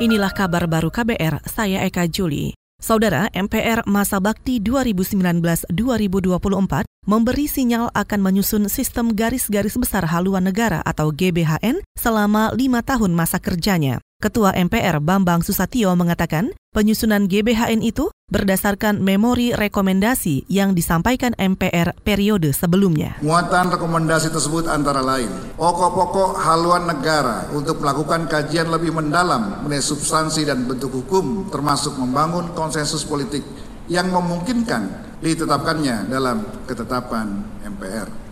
Inilah 0.00 0.32
kabar 0.32 0.64
baru 0.64 0.88
KBR, 0.88 1.44
saya 1.44 1.84
Eka 1.84 2.08
Juli. 2.08 2.56
Saudara, 2.80 3.28
MPR 3.36 3.84
Masa 3.84 4.16
Bakti 4.16 4.56
2019-2024 4.56 5.68
memberi 7.04 7.44
sinyal 7.44 7.92
akan 7.92 8.20
menyusun 8.24 8.72
sistem 8.72 9.12
garis-garis 9.12 9.76
besar 9.76 10.08
haluan 10.08 10.48
negara 10.48 10.80
atau 10.88 11.12
GBHN 11.12 11.84
selama 12.00 12.48
lima 12.56 12.80
tahun 12.80 13.12
masa 13.12 13.44
kerjanya. 13.44 14.00
Ketua 14.20 14.52
MPR 14.52 15.00
Bambang 15.00 15.40
Susatyo 15.40 15.96
mengatakan 15.96 16.52
penyusunan 16.76 17.24
GBHN 17.24 17.80
itu 17.80 18.12
berdasarkan 18.28 19.00
memori 19.00 19.56
rekomendasi 19.56 20.44
yang 20.44 20.76
disampaikan 20.76 21.32
MPR 21.40 21.96
periode 22.04 22.52
sebelumnya. 22.52 23.16
Muatan 23.24 23.72
rekomendasi 23.72 24.28
tersebut 24.28 24.68
antara 24.68 25.00
lain 25.00 25.32
pokok-pokok 25.56 26.36
haluan 26.36 26.84
negara 26.84 27.48
untuk 27.56 27.80
melakukan 27.80 28.28
kajian 28.28 28.68
lebih 28.68 28.92
mendalam 28.92 29.64
mengenai 29.64 29.80
substansi 29.80 30.44
dan 30.44 30.68
bentuk 30.68 30.92
hukum 30.92 31.48
termasuk 31.48 31.96
membangun 31.96 32.52
konsensus 32.52 33.08
politik 33.08 33.40
yang 33.88 34.12
memungkinkan 34.12 35.16
ditetapkannya 35.24 36.12
dalam 36.12 36.44
ketetapan 36.68 37.40
MPR. 37.64 38.29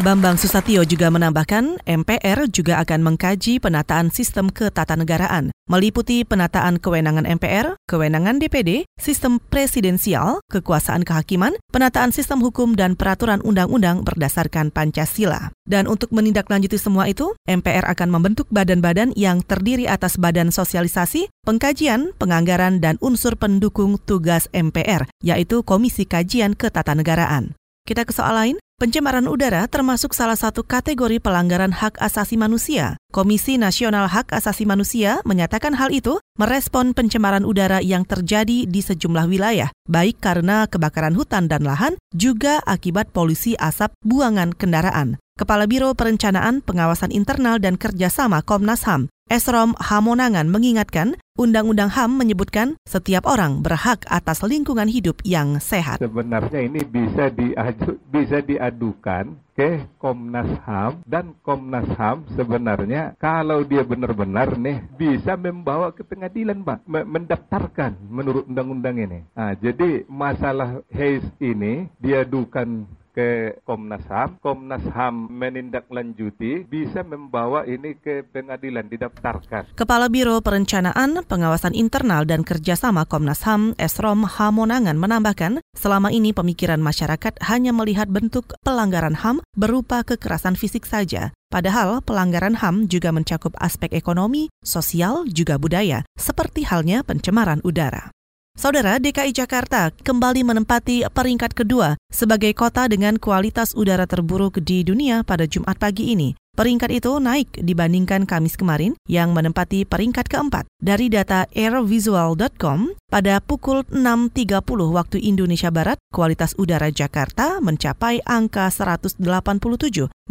Bambang 0.00 0.40
Susatyo 0.40 0.88
juga 0.88 1.12
menambahkan, 1.12 1.84
MPR 1.84 2.48
juga 2.48 2.80
akan 2.80 3.12
mengkaji 3.12 3.60
penataan 3.60 4.08
sistem 4.08 4.48
ketatanegaraan, 4.48 5.52
meliputi 5.68 6.24
penataan 6.24 6.80
kewenangan 6.80 7.28
MPR, 7.28 7.76
kewenangan 7.84 8.40
DPD, 8.40 8.88
sistem 8.96 9.36
presidensial, 9.52 10.40
kekuasaan 10.48 11.04
kehakiman, 11.04 11.52
penataan 11.68 12.08
sistem 12.08 12.40
hukum 12.40 12.72
dan 12.72 12.96
peraturan 12.96 13.44
undang-undang 13.44 14.00
berdasarkan 14.00 14.72
Pancasila. 14.72 15.52
Dan 15.68 15.84
untuk 15.84 16.08
menindaklanjuti 16.08 16.80
semua 16.80 17.12
itu, 17.12 17.36
MPR 17.44 17.84
akan 17.92 18.08
membentuk 18.08 18.48
badan-badan 18.48 19.12
yang 19.12 19.44
terdiri 19.44 19.84
atas 19.84 20.16
badan 20.16 20.48
sosialisasi, 20.48 21.28
pengkajian, 21.44 22.16
penganggaran, 22.16 22.80
dan 22.80 22.96
unsur 23.04 23.36
pendukung 23.36 24.00
tugas 24.00 24.48
MPR, 24.56 25.04
yaitu 25.20 25.60
Komisi 25.60 26.08
Kajian 26.08 26.56
Ketatanegaraan. 26.56 27.52
Kita 27.82 28.06
ke 28.06 28.14
soal 28.14 28.34
lain, 28.38 28.56
Pencemaran 28.82 29.30
udara 29.30 29.70
termasuk 29.70 30.10
salah 30.10 30.34
satu 30.34 30.66
kategori 30.66 31.22
pelanggaran 31.22 31.70
hak 31.70 32.02
asasi 32.02 32.34
manusia. 32.34 32.98
Komisi 33.14 33.54
Nasional 33.54 34.10
Hak 34.10 34.34
Asasi 34.34 34.66
Manusia 34.66 35.22
menyatakan 35.22 35.78
hal 35.78 35.94
itu 35.94 36.18
merespon 36.34 36.90
pencemaran 36.90 37.46
udara 37.46 37.78
yang 37.78 38.02
terjadi 38.02 38.66
di 38.66 38.80
sejumlah 38.82 39.30
wilayah, 39.30 39.70
baik 39.86 40.18
karena 40.18 40.66
kebakaran 40.66 41.14
hutan 41.14 41.46
dan 41.46 41.62
lahan, 41.62 41.94
juga 42.10 42.58
akibat 42.66 43.14
polusi 43.14 43.54
asap 43.54 43.94
buangan 44.02 44.50
kendaraan. 44.50 45.21
Kepala 45.32 45.64
Biro 45.64 45.96
Perencanaan, 45.96 46.60
Pengawasan 46.60 47.08
Internal 47.08 47.56
dan 47.56 47.80
Kerjasama 47.80 48.44
Komnas 48.44 48.84
HAM, 48.84 49.08
Esrom 49.32 49.72
Hamonangan 49.80 50.44
mengingatkan, 50.44 51.16
Undang-Undang 51.40 51.88
HAM 51.88 52.20
menyebutkan 52.20 52.76
setiap 52.84 53.24
orang 53.24 53.64
berhak 53.64 54.04
atas 54.12 54.44
lingkungan 54.44 54.92
hidup 54.92 55.24
yang 55.24 55.56
sehat. 55.56 56.04
Sebenarnya 56.04 56.68
ini 56.68 56.84
bisa 56.84 57.32
diaju, 57.32 57.96
bisa 58.12 58.44
diadukan 58.44 59.40
ke 59.56 59.88
Komnas 59.96 60.52
HAM 60.68 61.00
dan 61.08 61.32
Komnas 61.40 61.88
HAM 61.96 62.28
sebenarnya 62.36 63.16
kalau 63.16 63.64
dia 63.64 63.88
benar-benar 63.88 64.60
nih 64.60 64.84
bisa 65.00 65.40
membawa 65.40 65.96
ke 65.96 66.04
pengadilan 66.04 66.60
Pak, 66.60 66.84
mendaftarkan 66.84 67.96
menurut 68.12 68.44
undang-undang 68.52 69.00
ini. 69.00 69.24
Nah, 69.32 69.56
jadi 69.56 70.04
masalah 70.12 70.84
HACE 70.92 71.24
ini 71.40 71.88
diadukan 71.96 72.84
ke 73.12 73.60
Komnas 73.62 74.02
HAM, 74.08 74.40
Komnas 74.40 74.82
HAM 74.88 75.28
menindaklanjuti 75.28 76.64
bisa 76.64 77.04
membawa 77.04 77.68
ini 77.68 77.94
ke 78.00 78.24
pengadilan 78.24 78.88
didaftarkan. 78.88 79.76
Kepala 79.76 80.08
Biro 80.08 80.40
Perencanaan, 80.40 81.22
Pengawasan 81.28 81.76
Internal 81.76 82.24
dan 82.24 82.42
Kerjasama 82.42 83.04
Komnas 83.04 83.44
HAM, 83.44 83.76
Esrom 83.76 84.24
Hamonangan 84.24 84.96
menambahkan, 84.96 85.60
selama 85.76 86.08
ini 86.08 86.32
pemikiran 86.32 86.80
masyarakat 86.80 87.38
hanya 87.44 87.70
melihat 87.76 88.08
bentuk 88.08 88.56
pelanggaran 88.64 89.20
HAM 89.20 89.44
berupa 89.54 90.02
kekerasan 90.02 90.56
fisik 90.56 90.88
saja. 90.88 91.36
Padahal 91.52 92.00
pelanggaran 92.00 92.56
HAM 92.56 92.88
juga 92.88 93.12
mencakup 93.12 93.52
aspek 93.60 93.92
ekonomi, 93.92 94.48
sosial, 94.64 95.28
juga 95.28 95.60
budaya, 95.60 96.00
seperti 96.16 96.64
halnya 96.64 97.04
pencemaran 97.04 97.60
udara. 97.60 98.08
Saudara 98.52 99.00
DKI 99.00 99.32
Jakarta 99.32 99.88
kembali 100.04 100.44
menempati 100.44 101.08
peringkat 101.08 101.56
kedua 101.56 101.96
sebagai 102.12 102.52
kota 102.52 102.84
dengan 102.84 103.16
kualitas 103.16 103.72
udara 103.72 104.04
terburuk 104.04 104.60
di 104.60 104.84
dunia 104.84 105.24
pada 105.24 105.48
Jumat 105.48 105.80
pagi 105.80 106.12
ini. 106.12 106.36
Peringkat 106.52 106.92
itu 106.92 107.16
naik 107.16 107.48
dibandingkan 107.64 108.28
Kamis 108.28 108.60
kemarin 108.60 108.92
yang 109.08 109.32
menempati 109.32 109.88
peringkat 109.88 110.28
keempat. 110.28 110.68
Dari 110.84 111.08
data 111.08 111.48
airvisual.com, 111.48 112.92
pada 113.12 113.44
pukul 113.44 113.84
6.30 113.92 114.64
waktu 114.88 115.20
Indonesia 115.20 115.68
Barat, 115.68 116.00
kualitas 116.08 116.56
udara 116.56 116.88
Jakarta 116.88 117.60
mencapai 117.60 118.24
angka 118.24 118.72
187 118.72 119.20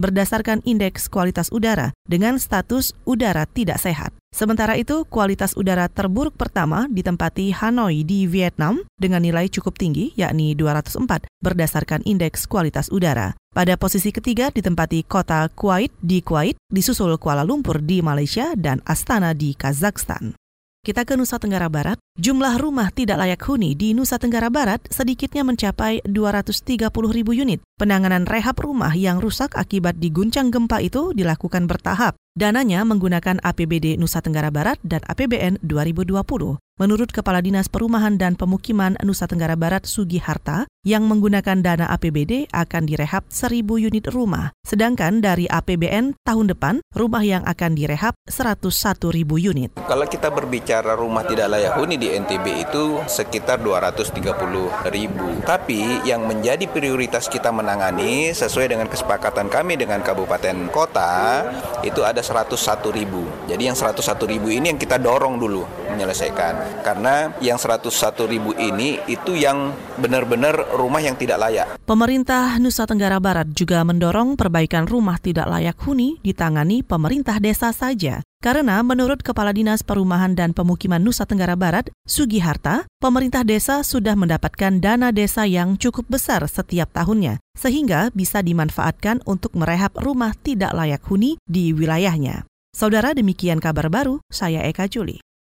berdasarkan 0.01 0.65
indeks 0.65 1.05
kualitas 1.05 1.53
udara 1.53 1.93
dengan 2.09 2.41
status 2.41 2.97
udara 3.05 3.45
tidak 3.45 3.77
sehat. 3.77 4.09
Sementara 4.33 4.79
itu, 4.81 5.05
kualitas 5.05 5.53
udara 5.53 5.91
terburuk 5.93 6.33
pertama 6.33 6.89
ditempati 6.89 7.53
Hanoi 7.53 8.01
di 8.01 8.25
Vietnam 8.25 8.81
dengan 8.97 9.21
nilai 9.21 9.51
cukup 9.51 9.77
tinggi, 9.77 10.17
yakni 10.17 10.57
204, 10.57 11.29
berdasarkan 11.43 12.01
indeks 12.07 12.49
kualitas 12.49 12.89
udara. 12.89 13.37
Pada 13.51 13.75
posisi 13.75 14.09
ketiga 14.15 14.47
ditempati 14.49 15.03
kota 15.03 15.51
Kuwait 15.51 15.91
di 15.99 16.23
Kuwait, 16.23 16.55
disusul 16.71 17.19
Kuala 17.19 17.43
Lumpur 17.43 17.83
di 17.83 17.99
Malaysia, 17.99 18.55
dan 18.55 18.79
Astana 18.87 19.35
di 19.35 19.51
Kazakhstan. 19.51 20.40
Kita 20.81 21.05
ke 21.05 21.13
Nusa 21.13 21.37
Tenggara 21.37 21.69
Barat. 21.69 22.01
Jumlah 22.17 22.57
rumah 22.57 22.89
tidak 22.89 23.21
layak 23.21 23.45
huni 23.45 23.77
di 23.77 23.93
Nusa 23.93 24.17
Tenggara 24.17 24.49
Barat 24.49 24.81
sedikitnya 24.89 25.45
mencapai 25.45 26.01
230 26.09 26.89
ribu 26.89 27.37
unit. 27.37 27.61
Penanganan 27.77 28.25
rehab 28.25 28.57
rumah 28.57 28.89
yang 28.97 29.21
rusak 29.21 29.53
akibat 29.53 30.01
diguncang 30.01 30.49
gempa 30.49 30.81
itu 30.81 31.13
dilakukan 31.13 31.69
bertahap. 31.69 32.17
Dananya 32.33 32.81
menggunakan 32.81 33.37
APBD 33.45 33.93
Nusa 34.01 34.25
Tenggara 34.25 34.49
Barat 34.49 34.81
dan 34.81 35.05
APBN 35.05 35.61
2020. 35.61 36.57
Menurut 36.81 37.13
Kepala 37.13 37.45
Dinas 37.45 37.69
Perumahan 37.69 38.17
dan 38.17 38.33
Pemukiman 38.33 38.97
Nusa 39.05 39.29
Tenggara 39.29 39.53
Barat 39.53 39.85
Sugi 39.85 40.17
Harta, 40.17 40.65
yang 40.81 41.05
menggunakan 41.05 41.61
dana 41.61 41.85
APBD 41.93 42.49
akan 42.49 42.89
direhab 42.89 43.29
1000 43.29 43.61
unit 43.77 44.09
rumah. 44.09 44.49
Sedangkan 44.65 45.21
dari 45.21 45.45
APBN 45.45 46.17
tahun 46.25 46.57
depan, 46.57 46.81
rumah 46.97 47.21
yang 47.21 47.45
akan 47.45 47.77
direhab 47.77 48.17
101 48.25 49.13
ribu 49.13 49.37
unit. 49.37 49.77
Kalau 49.77 50.09
kita 50.09 50.33
berbicara 50.33 50.97
rumah 50.97 51.21
tidak 51.21 51.53
layak 51.53 51.77
huni 51.77 52.01
di 52.01 52.09
NTB 52.17 52.65
itu 52.65 52.97
sekitar 53.05 53.61
230 53.61 54.89
ribu. 54.89 55.29
Tapi 55.45 56.01
yang 56.01 56.25
menjadi 56.25 56.65
prioritas 56.65 57.29
kita 57.29 57.53
menangani 57.53 58.33
sesuai 58.33 58.73
dengan 58.73 58.89
kesepakatan 58.89 59.53
kami 59.53 59.77
dengan 59.77 60.01
kabupaten 60.01 60.73
kota 60.73 61.45
itu 61.85 62.01
ada 62.01 62.25
101 62.25 62.57
ribu. 62.89 63.21
Jadi 63.45 63.69
yang 63.69 63.77
101 63.77 64.01
ribu 64.25 64.49
ini 64.49 64.73
yang 64.73 64.81
kita 64.81 64.97
dorong 64.97 65.37
dulu 65.37 65.61
menyelesaikan 65.93 66.70
karena 66.79 67.35
yang 67.43 67.59
101 67.59 67.91
ribu 68.31 68.55
ini 68.55 69.03
itu 69.11 69.35
yang 69.35 69.75
benar-benar 69.99 70.75
rumah 70.79 71.03
yang 71.03 71.19
tidak 71.19 71.37
layak. 71.43 71.67
Pemerintah 71.83 72.55
Nusa 72.63 72.87
Tenggara 72.87 73.19
Barat 73.19 73.51
juga 73.51 73.83
mendorong 73.83 74.39
perbaikan 74.39 74.87
rumah 74.87 75.19
tidak 75.19 75.51
layak 75.51 75.75
huni 75.83 76.17
ditangani 76.23 76.81
pemerintah 76.81 77.37
desa 77.43 77.75
saja. 77.75 78.23
Karena 78.41 78.81
menurut 78.81 79.21
Kepala 79.21 79.53
Dinas 79.53 79.85
Perumahan 79.85 80.33
dan 80.33 80.57
Pemukiman 80.57 80.97
Nusa 80.97 81.29
Tenggara 81.29 81.53
Barat, 81.53 81.93
Sugi 82.09 82.41
Harta, 82.41 82.89
pemerintah 82.97 83.45
desa 83.45 83.85
sudah 83.85 84.17
mendapatkan 84.17 84.81
dana 84.81 85.13
desa 85.13 85.45
yang 85.45 85.77
cukup 85.77 86.09
besar 86.09 86.41
setiap 86.49 86.89
tahunnya, 86.89 87.37
sehingga 87.53 88.09
bisa 88.17 88.41
dimanfaatkan 88.41 89.21
untuk 89.29 89.53
merehab 89.53 89.93
rumah 90.01 90.33
tidak 90.41 90.73
layak 90.73 91.05
huni 91.05 91.37
di 91.45 91.69
wilayahnya. 91.69 92.49
Saudara 92.73 93.13
demikian 93.13 93.61
kabar 93.61 93.93
baru, 93.93 94.17
saya 94.33 94.65
Eka 94.65 94.89
Juli. 94.89 95.21